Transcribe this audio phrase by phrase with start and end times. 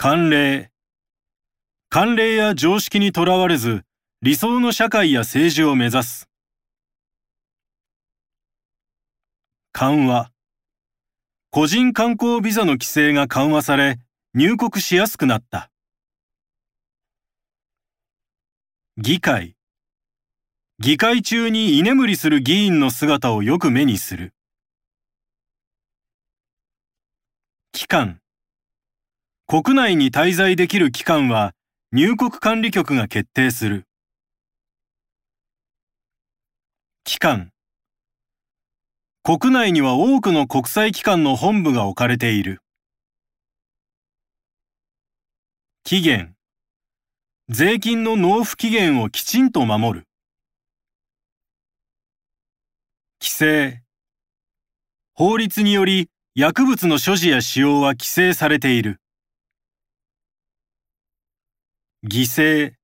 [0.00, 0.70] 慣例。
[1.90, 3.82] 慣例や常識にとらわれず、
[4.22, 6.28] 理想の社会や政治を目指す。
[9.72, 10.30] 緩和。
[11.50, 13.98] 個人観光ビザの規制が緩和され、
[14.34, 15.68] 入国しやすくなった。
[18.98, 19.56] 議会。
[20.78, 24.32] 議会中に居眠りする議員の姿をよく目にする。
[27.72, 28.20] 期間。
[29.50, 31.54] 国内に滞在できる期間は
[31.90, 33.86] 入国管理局が決定する。
[37.02, 37.50] 機関。
[39.22, 42.60] 国内には多くの国際機関の本部が置かれている。
[45.82, 46.34] 期限。
[47.48, 50.06] 税金の納付期限をきちんと守る。
[53.18, 53.82] 規制。
[55.14, 59.00] 法律により薬物の所持や使用は規制されている。
[62.04, 62.74] 犠牲。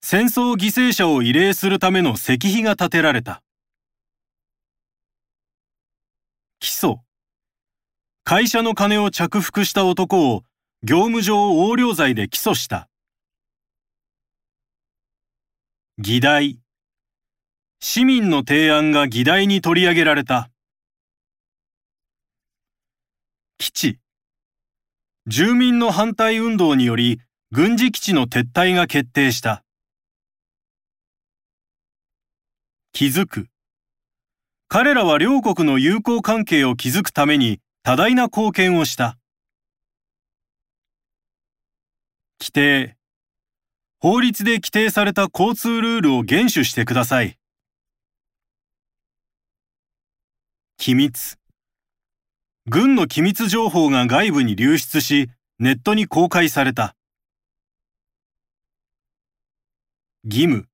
[0.00, 3.42] 戦争犠牲者を慰霊するための石碑が建てられた。
[6.58, 7.00] 起訴。
[8.24, 10.44] 会社の金を着服した男を
[10.82, 12.88] 業務上横領罪で起訴した。
[15.98, 16.60] 議題。
[17.80, 20.48] 市民の提案が議題に取り上げられた。
[23.58, 23.98] 基地。
[25.26, 29.64] 住民の反対運動により軍事基地の撤退が決定した。
[32.92, 33.46] 気づく。
[34.68, 39.16] 彼らは両国の友好関係を築くために多大な貢献をした。
[42.38, 42.98] 規定。
[43.98, 47.38] 法律で規定された交通ルールを厳守してください。
[50.76, 51.38] 機密。
[52.66, 56.94] 軍の機密情報が外部に流出し、ネットに公開された。
[60.24, 60.66] 義務。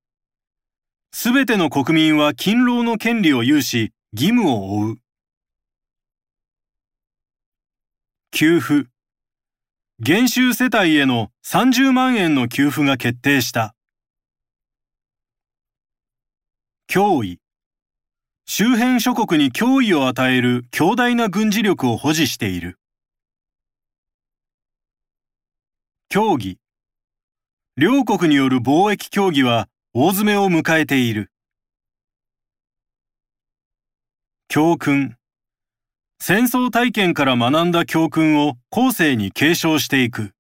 [1.12, 4.96] すべての国民は勤労の権利を有し、義務を負う。
[8.33, 8.89] 給付。
[10.01, 13.74] 減収世帯への30万円の給付が決定した。
[16.89, 17.39] 脅威。
[18.47, 22.79] 周辺諸国に脅威を与える強大な軍事力を保持している。
[26.08, 26.58] 協議。
[27.77, 31.33] 両国による貿易協議は大詰めを迎えている。
[34.46, 35.17] 教訓。
[36.20, 40.35] 戦争体験から学んだ教訓を後世に継承していく。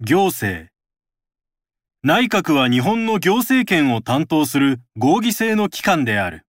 [0.00, 0.70] 行政。
[2.02, 6.44] 内閣は日本の行政権を担当する合議制の機関である。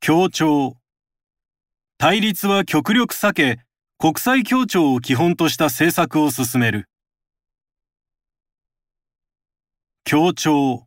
[0.00, 0.76] 協調。
[1.98, 3.65] 対立は極力避け、
[3.98, 6.86] 国際協調を基本とした政策を進める。
[10.04, 10.86] 協調。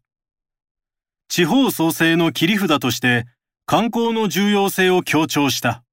[1.27, 3.25] 地方創生の切り札として
[3.65, 5.83] 観光の重要性を強調した。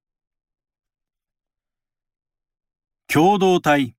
[3.09, 3.97] 共同体。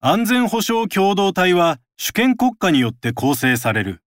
[0.00, 4.02] 安全保障共同体は主権国家によって構成される。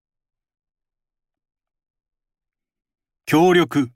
[3.25, 3.90] 協力。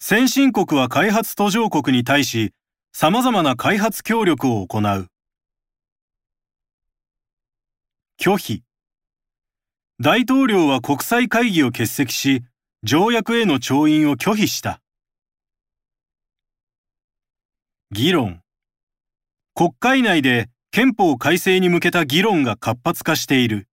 [0.00, 2.54] 先進国は開発途上国に対し、
[3.00, 5.06] 様々な開発協力を行う。
[8.20, 8.64] 拒否。
[10.00, 12.42] 大統領は国際会議を欠席し、
[12.82, 14.80] 条約への調印を拒否した。
[17.92, 18.40] 議論。
[19.54, 23.68] 国会内で憲法改正に向けた議論が活発化している。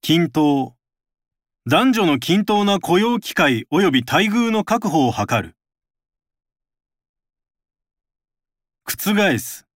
[0.00, 0.74] 均等。
[1.66, 5.56] 男女の均等な雇用機会及び待遇の確保を図る。
[8.84, 9.66] 覆す。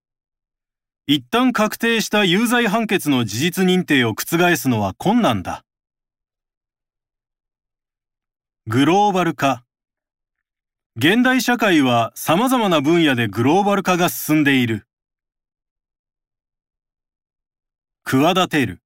[1.06, 5.64] 一旦確定した有罪判決の事実認定を覆すのは困難だ。
[8.66, 9.64] グローバル化。
[10.96, 14.86] 現代社会は様々な分野でグローバル化が進んでいる。
[18.04, 18.80] 企てる。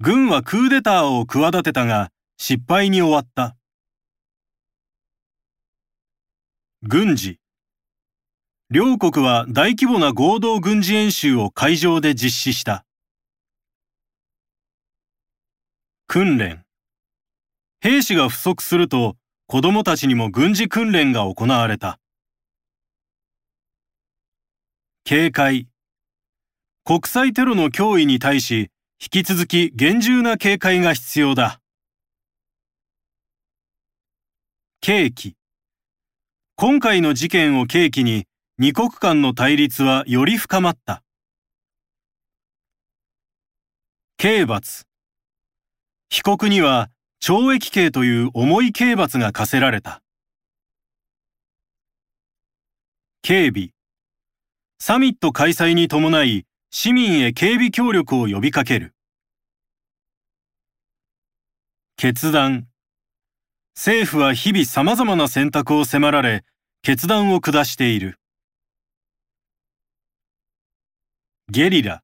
[0.00, 3.56] 軍はクーデターを企てたが失敗に終わった。
[6.82, 7.41] 軍事。
[8.72, 12.86] 両国は大規模な合同軍事演習を海上で実施した。
[16.06, 16.64] 訓練。
[17.82, 19.16] 兵士が不足すると
[19.46, 21.98] 子供たちにも軍事訓練が行われた。
[25.04, 25.68] 警戒。
[26.82, 31.60] 国際テロの脅威に対し、引き続き厳重な警戒が必要だ。
[34.82, 35.36] 契機。
[36.56, 38.24] 今回の事件を契機に
[38.58, 41.02] 二国間の対立はより深まった。
[44.18, 44.84] 刑罰。
[46.10, 46.90] 被告には
[47.22, 50.02] 懲役刑という重い刑罰が課せられた。
[53.22, 53.70] 警備。
[54.78, 58.94] サミット開催に伴い市民へ警備協力を呼びかける。
[61.96, 62.66] 決断。
[63.74, 66.44] 政府は日々様々な選択を迫られ、
[66.82, 68.18] 決断を下している。
[71.54, 72.02] ゲリラ。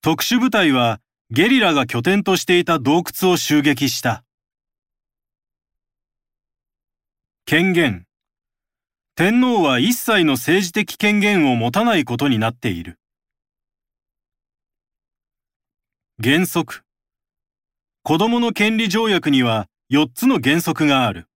[0.00, 4.24] 特殊部隊はゲリラが拠点としていた洞窟を襲撃した。
[7.44, 8.06] 権限。
[9.16, 12.98] 天皇は一切の政治的権限を持たないことになっている。
[16.24, 16.84] 原則。
[18.02, 21.28] 子供の権利条約には4つの原則がある。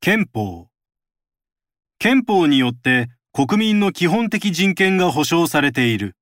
[0.00, 0.68] 憲法。
[2.00, 6.14] 憲法によって国民の基本的人権が保障されている。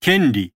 [0.00, 0.54] 権利。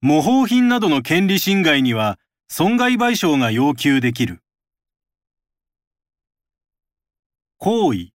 [0.00, 4.44] 模倣品などの権利侵害には損害賠償が要求できる。
[7.58, 8.10] 行為。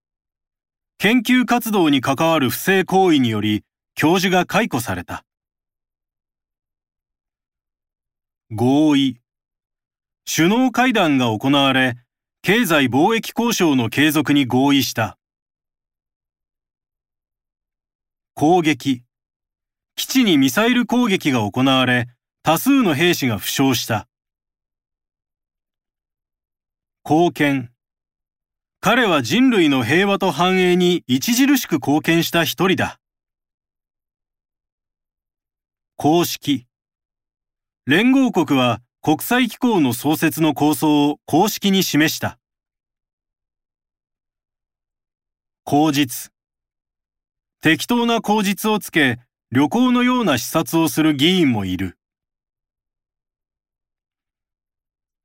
[0.98, 5.26] 研究活動に関わる不正行為により教授が解雇された。
[8.50, 9.18] 合意。
[10.26, 11.98] 首脳会談が行われ、
[12.44, 15.20] 経済貿易交渉の継続に合意した。
[18.34, 19.04] 攻撃。
[19.96, 22.08] 基地にミサイル攻撃が行われ、
[22.42, 24.08] 多数の兵士が負傷した。
[27.08, 27.72] 貢献。
[28.80, 33.00] 彼は人類の平和と繁栄に著しく貢献した一人だ。
[35.96, 36.66] 公式。
[37.86, 42.38] 連合国は国際機構の創設の構想を公式に示した。
[45.64, 46.32] 口実。
[47.62, 49.18] 適当な口実をつけ、
[49.50, 51.98] 旅行のような視察をする議員もいる。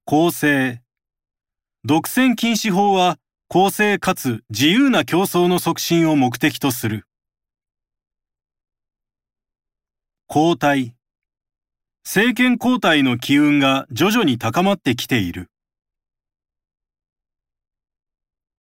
[0.07, 0.81] 公正。
[1.85, 3.19] 独占禁止法は
[3.49, 7.07] 公正かつ自由な競争の促進を目的とする。
[10.31, 10.96] 交代。
[12.07, 15.51] 政権交代の機運が徐々に高まってきている。